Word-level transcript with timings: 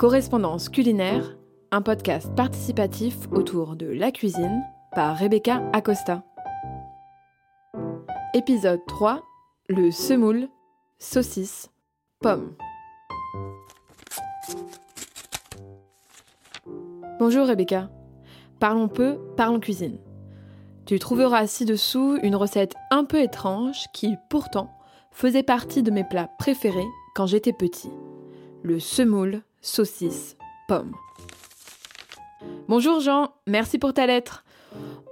Correspondance 0.00 0.70
culinaire, 0.70 1.36
un 1.72 1.82
podcast 1.82 2.34
participatif 2.34 3.18
autour 3.32 3.76
de 3.76 3.84
la 3.84 4.10
cuisine 4.10 4.62
par 4.94 5.14
Rebecca 5.14 5.62
Acosta. 5.74 6.24
Épisode 8.32 8.80
3 8.88 9.22
Le 9.68 9.90
semoule, 9.90 10.48
saucisse, 10.98 11.68
pomme. 12.20 12.54
Bonjour 17.18 17.46
Rebecca. 17.46 17.90
Parlons 18.58 18.88
peu, 18.88 19.18
parlons 19.36 19.60
cuisine. 19.60 19.98
Tu 20.86 20.98
trouveras 20.98 21.46
ci-dessous 21.46 22.18
une 22.22 22.36
recette 22.36 22.72
un 22.90 23.04
peu 23.04 23.20
étrange 23.20 23.84
qui, 23.92 24.16
pourtant, 24.30 24.70
faisait 25.12 25.42
partie 25.42 25.82
de 25.82 25.90
mes 25.90 26.04
plats 26.04 26.30
préférés 26.38 26.88
quand 27.14 27.26
j'étais 27.26 27.52
petit. 27.52 27.90
Le 28.62 28.80
semoule, 28.80 29.42
saucisse, 29.60 30.36
pomme. 30.68 30.94
Bonjour 32.68 33.00
Jean, 33.00 33.32
merci 33.46 33.78
pour 33.78 33.92
ta 33.92 34.06
lettre. 34.06 34.44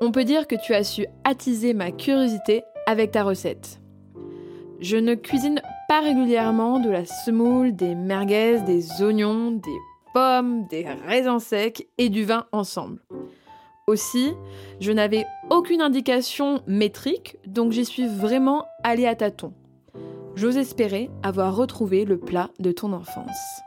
On 0.00 0.12
peut 0.12 0.24
dire 0.24 0.46
que 0.46 0.54
tu 0.54 0.74
as 0.74 0.84
su 0.84 1.06
attiser 1.24 1.74
ma 1.74 1.90
curiosité 1.90 2.62
avec 2.86 3.10
ta 3.10 3.24
recette. 3.24 3.80
Je 4.80 4.96
ne 4.96 5.14
cuisine 5.14 5.60
pas 5.88 6.00
régulièrement 6.00 6.78
de 6.78 6.88
la 6.88 7.04
semoule, 7.04 7.74
des 7.74 7.94
merguez, 7.94 8.60
des 8.60 9.02
oignons, 9.02 9.50
des 9.50 9.76
pommes, 10.14 10.66
des 10.68 10.86
raisins 11.06 11.40
secs 11.40 11.88
et 11.98 12.08
du 12.08 12.24
vin 12.24 12.46
ensemble. 12.52 13.02
Aussi, 13.88 14.34
je 14.80 14.92
n'avais 14.92 15.26
aucune 15.50 15.80
indication 15.80 16.62
métrique, 16.66 17.38
donc 17.46 17.72
j'y 17.72 17.84
suis 17.84 18.06
vraiment 18.06 18.66
allée 18.84 19.06
à 19.06 19.16
tâtons. 19.16 19.54
J'ose 20.36 20.58
espérer 20.58 21.10
avoir 21.22 21.56
retrouvé 21.56 22.04
le 22.04 22.18
plat 22.18 22.50
de 22.60 22.70
ton 22.70 22.92
enfance. 22.92 23.62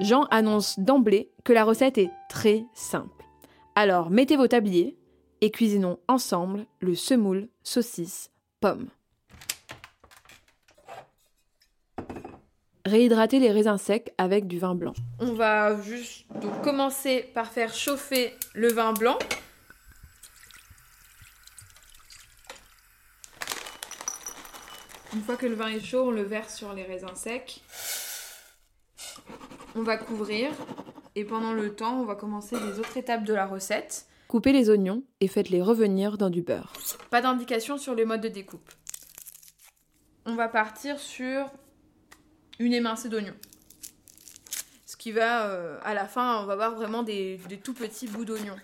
Jean 0.00 0.24
annonce 0.30 0.78
d'emblée 0.78 1.30
que 1.44 1.52
la 1.52 1.62
recette 1.62 1.98
est 1.98 2.10
très 2.30 2.64
simple. 2.72 3.24
Alors 3.74 4.10
mettez 4.10 4.36
vos 4.36 4.48
tabliers 4.48 4.96
et 5.42 5.50
cuisinons 5.50 5.98
ensemble 6.08 6.66
le 6.80 6.94
semoule 6.94 7.48
saucisse 7.62 8.30
pomme. 8.60 8.88
Réhydrater 12.86 13.40
les 13.40 13.52
raisins 13.52 13.76
secs 13.76 14.12
avec 14.16 14.46
du 14.46 14.58
vin 14.58 14.74
blanc. 14.74 14.94
On 15.18 15.34
va 15.34 15.78
juste 15.82 16.26
commencer 16.64 17.30
par 17.34 17.52
faire 17.52 17.74
chauffer 17.74 18.32
le 18.54 18.72
vin 18.72 18.94
blanc. 18.94 19.18
Une 25.12 25.22
fois 25.22 25.36
que 25.36 25.46
le 25.46 25.54
vin 25.54 25.68
est 25.68 25.80
chaud, 25.80 26.04
on 26.06 26.10
le 26.10 26.22
verse 26.22 26.56
sur 26.56 26.72
les 26.72 26.84
raisins 26.84 27.14
secs. 27.14 27.60
On 29.76 29.82
va 29.82 29.96
couvrir 29.96 30.50
et 31.14 31.24
pendant 31.24 31.52
le 31.52 31.74
temps, 31.74 32.00
on 32.00 32.04
va 32.04 32.16
commencer 32.16 32.56
les 32.58 32.78
autres 32.80 32.96
étapes 32.96 33.24
de 33.24 33.32
la 33.32 33.46
recette. 33.46 34.06
Coupez 34.26 34.52
les 34.52 34.68
oignons 34.68 35.04
et 35.20 35.28
faites-les 35.28 35.62
revenir 35.62 36.18
dans 36.18 36.30
du 36.30 36.42
beurre. 36.42 36.72
Pas 37.10 37.20
d'indication 37.20 37.78
sur 37.78 37.94
les 37.94 38.04
modes 38.04 38.20
de 38.20 38.28
découpe. 38.28 38.70
On 40.26 40.34
va 40.34 40.48
partir 40.48 40.98
sur 40.98 41.50
une 42.58 42.72
émincée 42.72 43.08
d'oignons. 43.08 43.36
Ce 44.86 44.96
qui 44.96 45.12
va, 45.12 45.46
euh, 45.46 45.78
à 45.82 45.94
la 45.94 46.06
fin, 46.06 46.42
on 46.42 46.46
va 46.46 46.56
voir 46.56 46.74
vraiment 46.74 47.02
des, 47.02 47.38
des 47.48 47.58
tout 47.58 47.74
petits 47.74 48.08
bouts 48.08 48.24
d'oignons. 48.24 48.56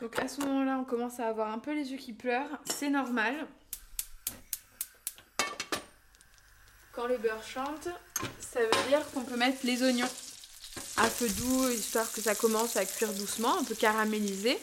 Donc 0.00 0.18
à 0.18 0.26
ce 0.26 0.40
moment-là, 0.40 0.78
on 0.80 0.84
commence 0.84 1.20
à 1.20 1.28
avoir 1.28 1.52
un 1.52 1.58
peu 1.58 1.72
les 1.72 1.92
yeux 1.92 1.98
qui 1.98 2.12
pleurent. 2.12 2.60
C'est 2.64 2.90
normal. 2.90 3.46
Quand 7.02 7.08
le 7.08 7.18
beurre 7.18 7.42
chante, 7.42 7.88
ça 8.38 8.60
veut 8.60 8.88
dire 8.88 9.00
qu'on 9.10 9.22
peut 9.22 9.36
mettre 9.36 9.58
les 9.64 9.82
oignons 9.82 10.08
à 10.98 11.10
feu 11.10 11.28
doux, 11.30 11.68
histoire 11.70 12.08
que 12.12 12.20
ça 12.20 12.36
commence 12.36 12.76
à 12.76 12.84
cuire 12.84 13.12
doucement, 13.12 13.58
un 13.58 13.64
peu 13.64 13.74
caramélisé. 13.74 14.56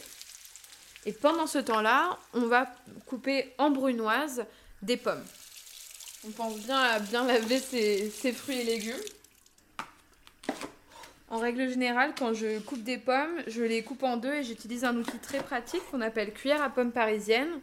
Et 1.04 1.12
pendant 1.12 1.46
ce 1.46 1.58
temps-là, 1.58 2.18
on 2.32 2.46
va 2.46 2.74
couper 3.04 3.52
en 3.58 3.68
brunoise 3.68 4.46
des 4.80 4.96
pommes. 4.96 5.22
On 6.26 6.30
pense 6.30 6.56
bien 6.60 6.78
à 6.78 6.98
bien 6.98 7.26
laver 7.26 7.58
ses 7.60 8.32
fruits 8.32 8.60
et 8.60 8.64
légumes. 8.64 9.04
En 11.28 11.40
règle 11.40 11.68
générale, 11.68 12.14
quand 12.18 12.32
je 12.32 12.58
coupe 12.60 12.82
des 12.82 12.96
pommes, 12.96 13.42
je 13.48 13.60
les 13.60 13.82
coupe 13.82 14.02
en 14.02 14.16
deux 14.16 14.32
et 14.32 14.44
j'utilise 14.44 14.84
un 14.84 14.96
outil 14.96 15.18
très 15.18 15.42
pratique 15.42 15.82
qu'on 15.90 16.00
appelle 16.00 16.32
cuillère 16.32 16.62
à 16.62 16.70
pommes 16.70 16.92
parisienne, 16.92 17.60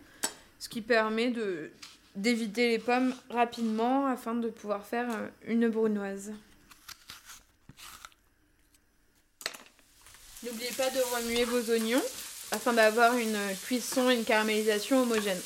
ce 0.59 0.69
qui 0.69 0.83
permet 0.83 1.31
de 1.31 1.71
d'éviter 2.17 2.69
les 2.69 2.79
pommes 2.79 3.13
rapidement 3.29 4.07
afin 4.07 4.35
de 4.35 4.49
pouvoir 4.49 4.85
faire 4.85 5.07
euh, 5.09 5.27
une 5.45 5.69
brunoise. 5.69 6.33
N'oubliez 10.43 10.71
pas 10.71 10.89
de 10.89 10.99
remuer 11.15 11.45
vos 11.45 11.71
oignons 11.71 12.01
afin 12.51 12.73
d'avoir 12.73 13.15
une 13.17 13.37
cuisson 13.65 14.09
et 14.09 14.15
une 14.15 14.25
caramélisation 14.25 15.01
homogène. 15.01 15.39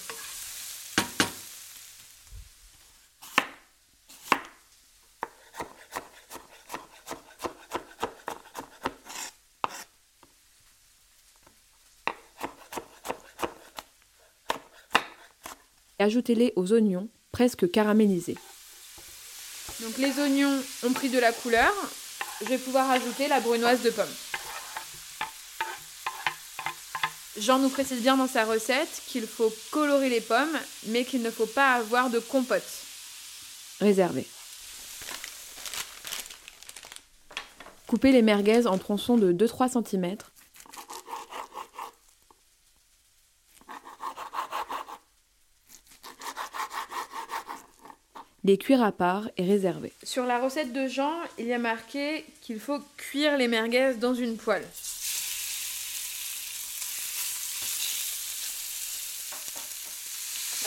Ajoutez-les 16.02 16.54
aux 16.56 16.74
oignons 16.74 17.08
presque 17.32 17.70
caramélisés. 17.70 18.38
Donc 19.82 19.98
les 19.98 20.20
oignons 20.20 20.62
ont 20.84 20.94
pris 20.94 21.10
de 21.10 21.20
la 21.20 21.32
couleur. 21.32 21.72
Je 22.42 22.48
vais 22.48 22.58
pouvoir 22.58 22.90
ajouter 22.92 23.28
la 23.28 23.40
brunoise 23.40 23.82
de 23.82 23.90
pomme. 23.90 24.06
Jean 27.40 27.60
nous 27.60 27.70
précise 27.70 28.02
bien 28.02 28.18
dans 28.18 28.28
sa 28.28 28.46
recette 28.46 29.02
qu'il 29.08 29.26
faut 29.26 29.52
colorer 29.72 30.10
les 30.10 30.22
pommes, 30.22 30.58
mais 30.88 31.06
qu'il 31.06 31.22
ne 31.22 31.32
faut 31.32 31.46
pas 31.46 31.74
avoir 31.74 32.10
de 32.10 32.20
compote. 32.20 32.62
Réservé. 33.80 34.28
Coupez 37.88 38.12
les 38.12 38.22
merguez 38.22 38.68
en 38.68 38.78
tronçons 38.78 39.18
de 39.18 39.34
2-3 39.34 39.84
cm 39.84 40.18
les 48.58 48.82
à 48.82 48.92
part 48.92 49.30
et 49.38 49.46
réserver. 49.46 49.94
Sur 50.04 50.26
la 50.26 50.40
recette 50.40 50.74
de 50.74 50.88
Jean, 50.88 51.14
il 51.38 51.46
y 51.46 51.54
a 51.54 51.58
marqué 51.58 52.26
qu'il 52.42 52.60
faut 52.60 52.80
cuire 52.98 53.38
les 53.38 53.48
merguez 53.48 53.94
dans 53.96 54.14
une 54.14 54.38
poêle. 54.38 54.68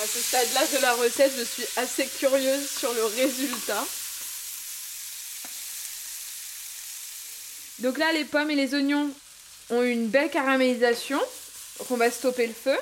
À 0.02 0.06
ce 0.06 0.18
stade-là 0.18 0.60
de 0.76 0.82
la 0.82 0.94
recette, 0.94 1.32
je 1.36 1.44
suis 1.44 1.66
assez 1.76 2.06
curieuse 2.06 2.68
sur 2.68 2.92
le 2.92 3.04
résultat. 3.04 3.84
Donc 7.80 7.98
là, 7.98 8.12
les 8.12 8.24
pommes 8.24 8.50
et 8.50 8.56
les 8.56 8.74
oignons 8.74 9.10
ont 9.70 9.82
une 9.82 10.08
belle 10.08 10.30
caramélisation. 10.30 11.20
Donc 11.78 11.90
on 11.90 11.96
va 11.96 12.10
stopper 12.10 12.46
le 12.46 12.54
feu. 12.54 12.76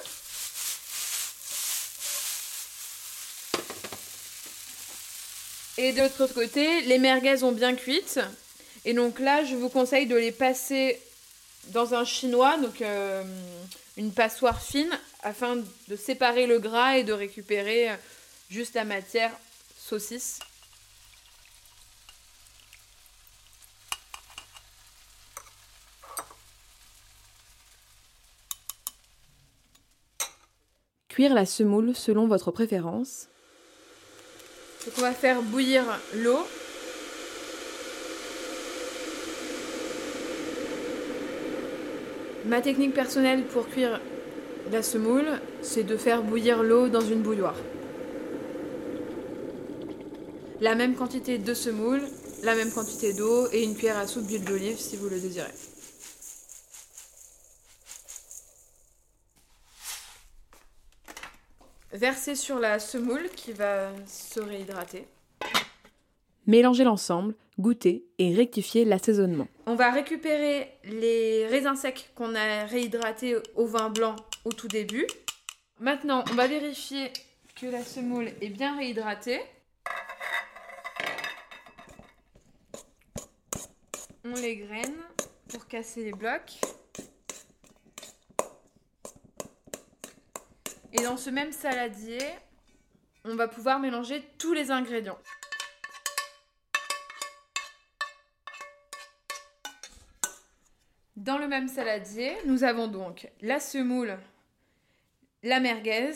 Et 5.82 5.93
de 5.93 6.00
l'autre 6.00 6.28
côté, 6.28 6.82
les 6.82 6.98
merguez 6.98 7.43
ont 7.43 7.50
bien 7.50 7.75
cuites. 7.75 8.20
Et 8.84 8.94
donc 8.94 9.19
là, 9.19 9.44
je 9.44 9.56
vous 9.56 9.69
conseille 9.69 10.06
de 10.06 10.15
les 10.15 10.31
passer 10.31 10.97
dans 11.70 11.93
un 11.93 12.04
chinois, 12.04 12.56
donc 12.56 12.81
euh, 12.82 13.25
une 13.97 14.12
passoire 14.12 14.62
fine, 14.62 14.97
afin 15.25 15.56
de 15.88 15.96
séparer 15.96 16.46
le 16.46 16.61
gras 16.61 16.99
et 16.99 17.02
de 17.02 17.12
récupérer 17.12 17.90
euh, 17.90 17.96
juste 18.49 18.75
la 18.75 18.84
matière 18.84 19.32
saucisse. 19.76 20.38
Cuire 31.08 31.35
la 31.35 31.44
semoule 31.44 31.96
selon 31.96 32.28
votre 32.28 32.52
préférence. 32.52 33.31
Donc 34.84 34.94
on 34.99 35.00
va 35.02 35.12
faire 35.12 35.43
bouillir 35.43 35.84
l'eau. 36.17 36.40
Ma 42.46 42.61
technique 42.61 42.93
personnelle 42.93 43.44
pour 43.44 43.69
cuire 43.69 44.00
la 44.73 44.82
semoule, 44.82 45.26
c'est 45.61 45.84
de 45.84 45.96
faire 45.96 46.23
bouillir 46.23 46.62
l'eau 46.62 46.88
dans 46.88 47.00
une 47.00 47.23
bouilloire. 47.23 47.56
La 50.61 50.75
même 50.75 50.94
quantité 50.94 51.38
de 51.38 51.55
semoule, 51.55 52.00
la 52.43 52.56
même 52.56 52.73
quantité 52.73 53.12
d'eau 53.12 53.46
et 53.52 53.62
une 53.62 53.75
cuillère 53.75 53.99
à 53.99 54.06
soupe 54.06 54.26
d'huile 54.26 54.44
d'olive 54.44 54.78
si 54.78 54.96
vous 54.96 55.08
le 55.08 55.19
désirez. 55.19 55.72
Verser 62.02 62.34
sur 62.34 62.58
la 62.58 62.81
semoule 62.81 63.28
qui 63.37 63.52
va 63.52 63.93
se 64.08 64.40
réhydrater. 64.40 65.06
Mélanger 66.49 66.82
l'ensemble, 66.82 67.37
goûter 67.60 68.04
et 68.19 68.34
rectifier 68.34 68.84
l'assaisonnement. 68.84 69.46
On 69.66 69.76
va 69.76 69.93
récupérer 69.93 70.72
les 70.82 71.46
raisins 71.46 71.76
secs 71.76 72.10
qu'on 72.16 72.34
a 72.34 72.64
réhydratés 72.64 73.37
au 73.54 73.66
vin 73.66 73.88
blanc 73.88 74.16
au 74.44 74.52
tout 74.52 74.66
début. 74.66 75.06
Maintenant, 75.78 76.25
on 76.32 76.34
va 76.34 76.49
vérifier 76.49 77.12
que 77.54 77.66
la 77.66 77.84
semoule 77.84 78.32
est 78.40 78.49
bien 78.49 78.76
réhydratée. 78.76 79.40
On 84.25 84.34
les 84.34 84.56
graine 84.56 84.96
pour 85.49 85.69
casser 85.69 86.02
les 86.02 86.12
blocs. 86.12 86.58
Et 91.02 91.04
dans 91.04 91.16
ce 91.16 91.31
même 91.31 91.50
saladier, 91.50 92.20
on 93.25 93.34
va 93.34 93.49
pouvoir 93.49 93.81
mélanger 93.81 94.22
tous 94.38 94.52
les 94.52 94.70
ingrédients. 94.70 95.19
Dans 101.16 101.38
le 101.38 101.49
même 101.49 101.66
saladier, 101.66 102.37
nous 102.46 102.62
avons 102.62 102.87
donc 102.87 103.28
la 103.40 103.58
semoule, 103.58 104.16
la 105.43 105.58
merguez, 105.58 106.12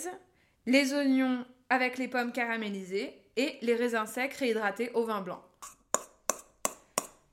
les 0.66 0.94
oignons 0.94 1.44
avec 1.68 1.98
les 1.98 2.06
pommes 2.06 2.30
caramélisées 2.30 3.12
et 3.34 3.58
les 3.62 3.74
raisins 3.74 4.06
secs 4.06 4.34
réhydratés 4.34 4.92
au 4.92 5.04
vin 5.04 5.20
blanc. 5.20 5.42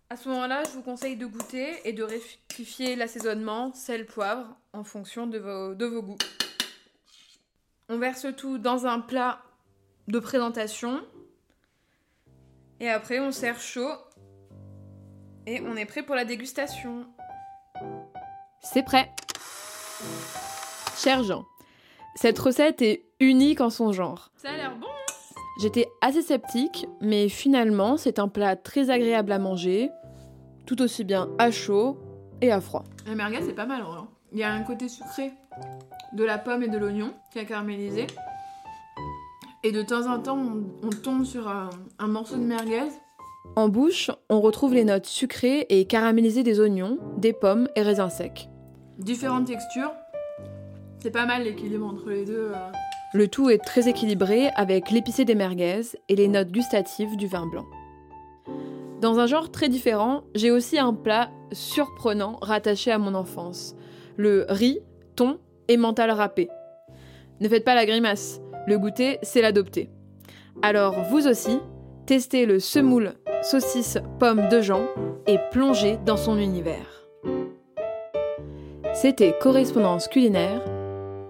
À 0.09 0.17
ce 0.17 0.27
moment-là, 0.29 0.63
je 0.63 0.71
vous 0.71 0.81
conseille 0.81 1.17
de 1.17 1.27
goûter 1.27 1.87
et 1.87 1.93
de 1.93 2.01
rectifier 2.01 2.95
l'assaisonnement, 2.95 3.75
sel, 3.75 4.07
poivre, 4.07 4.57
en 4.73 4.83
fonction 4.83 5.27
de 5.27 5.37
vos, 5.37 5.75
de 5.75 5.85
vos 5.85 6.01
goûts. 6.01 6.17
On 7.89 7.97
verse 7.97 8.27
tout 8.37 8.57
dans 8.57 8.85
un 8.85 8.99
plat 8.99 9.41
de 10.07 10.19
présentation. 10.19 11.01
Et 12.79 12.89
après, 12.89 13.19
on 13.19 13.31
sert 13.31 13.59
chaud. 13.59 13.91
Et 15.45 15.61
on 15.61 15.75
est 15.75 15.85
prêt 15.85 16.03
pour 16.03 16.15
la 16.15 16.23
dégustation. 16.23 17.05
C'est 18.61 18.83
prêt 18.83 19.11
Cher 20.95 21.23
Jean, 21.23 21.45
cette 22.15 22.39
recette 22.39 22.81
est 22.81 23.03
unique 23.19 23.59
en 23.59 23.69
son 23.69 23.91
genre. 23.91 24.31
Ça 24.37 24.51
a 24.51 24.57
l'air 24.57 24.75
bon 24.77 24.87
J'étais 25.59 25.87
assez 26.01 26.21
sceptique, 26.21 26.87
mais 27.01 27.29
finalement, 27.29 27.97
c'est 27.97 28.17
un 28.19 28.27
plat 28.27 28.55
très 28.55 28.89
agréable 28.89 29.31
à 29.31 29.39
manger, 29.39 29.89
tout 30.65 30.81
aussi 30.81 31.03
bien 31.03 31.29
à 31.37 31.51
chaud 31.51 31.97
et 32.41 32.51
à 32.51 32.59
froid. 32.59 32.85
La 33.05 33.15
merguez, 33.15 33.41
c'est 33.41 33.53
pas 33.53 33.65
mal, 33.65 33.81
hein. 33.81 34.07
Il 34.33 34.39
y 34.39 34.43
a 34.43 34.51
un 34.51 34.63
côté 34.63 34.89
sucré 34.89 35.31
de 36.13 36.23
la 36.23 36.39
pomme 36.39 36.63
et 36.63 36.67
de 36.67 36.77
l'oignon 36.79 37.13
qui 37.31 37.37
a 37.37 37.45
caramélisé. 37.45 38.07
Et 39.63 39.71
de 39.71 39.83
temps 39.83 40.11
en 40.11 40.19
temps, 40.19 40.39
on, 40.81 40.89
tombe 40.89 41.23
sur 41.23 41.47
un, 41.47 41.69
un 41.99 42.07
morceau 42.07 42.37
de 42.37 42.41
merguez. 42.43 42.89
En 43.55 43.69
bouche, 43.69 44.09
on 44.29 44.41
retrouve 44.41 44.73
les 44.73 44.85
notes 44.85 45.05
sucrées 45.05 45.67
et 45.69 45.85
caramélisées 45.85 46.41
des 46.41 46.59
oignons, 46.59 46.97
des 47.17 47.31
pommes 47.31 47.69
et 47.75 47.83
raisins 47.83 48.09
secs. 48.09 48.49
Différentes 48.97 49.45
textures. 49.45 49.91
C'est 50.99 51.11
pas 51.11 51.27
mal 51.27 51.43
l'équilibre 51.43 51.85
entre 51.85 52.09
les 52.09 52.25
deux. 52.25 52.51
euh. 52.53 52.71
Le 53.13 53.27
tout 53.27 53.51
est 53.51 53.59
très 53.59 53.87
équilibré 53.87 54.49
avec 54.55 54.89
l'épicé 54.89 55.25
des 55.25 55.35
merguez 55.35 55.81
et 56.09 56.15
les 56.15 56.27
notes 56.27 56.51
gustatives 56.51 57.15
du 57.17 57.27
vin 57.27 57.45
blanc. 57.45 57.65
Dans 58.99 59.19
un 59.19 59.27
genre 59.27 59.51
très 59.51 59.69
différent, 59.69 60.23
j'ai 60.33 60.49
aussi 60.49 60.79
un 60.79 60.93
plat 60.93 61.29
surprenant 61.51 62.39
rattaché 62.41 62.91
à 62.91 62.97
mon 62.97 63.13
enfance. 63.13 63.75
Le 64.17 64.45
riz, 64.49 64.79
thon 65.15 65.39
et 65.67 65.77
mental 65.77 66.11
râpé. 66.11 66.49
Ne 67.39 67.49
faites 67.49 67.65
pas 67.65 67.75
la 67.75 67.85
grimace, 67.85 68.41
le 68.67 68.77
goûter, 68.77 69.19
c'est 69.21 69.41
l'adopter. 69.41 69.89
Alors 70.61 71.01
vous 71.09 71.27
aussi, 71.27 71.59
testez 72.05 72.45
le 72.45 72.59
semoule 72.59 73.13
saucisse 73.41 73.97
pomme 74.19 74.47
de 74.49 74.61
Jean 74.61 74.85
et 75.27 75.37
plongez 75.51 75.97
dans 76.05 76.17
son 76.17 76.37
univers. 76.37 77.05
C'était 78.93 79.35
Correspondance 79.41 80.07
culinaire, 80.07 80.61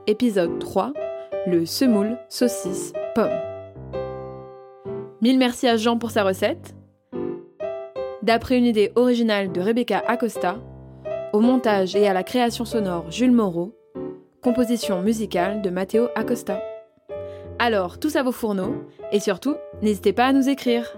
épisode 0.06 0.59
3, 0.59 0.94
le 1.47 1.65
semoule 1.65 2.18
saucisse 2.30 2.94
pomme. 3.15 3.39
Mille 5.21 5.39
merci 5.39 5.68
à 5.68 5.77
Jean 5.77 5.97
pour 5.97 6.12
sa 6.12 6.24
recette. 6.24 6.75
D'après 8.21 8.57
une 8.57 8.65
idée 8.65 8.91
originale 8.95 9.51
de 9.51 9.62
Rebecca 9.62 10.03
Acosta, 10.06 10.57
au 11.33 11.39
montage 11.39 11.95
et 11.95 12.07
à 12.07 12.13
la 12.13 12.24
création 12.24 12.63
sonore 12.63 13.12
Jules 13.12 13.31
Moreau, 13.31 13.75
composition 14.41 15.01
musicale 15.01 15.63
de 15.63 15.71
Matteo 15.71 16.07
Acosta. 16.15 16.62
Alors, 17.57 18.00
tous 18.00 18.15
à 18.15 18.24
vos 18.24 18.31
fourneaux, 18.31 18.75
et 19.12 19.19
surtout, 19.19 19.56
n'hésitez 19.81 20.13
pas 20.13 20.27
à 20.27 20.33
nous 20.33 20.47
écrire. 20.47 20.95